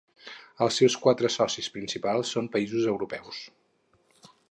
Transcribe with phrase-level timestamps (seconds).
[0.65, 3.47] Els seus quatre socis principals són països europeus.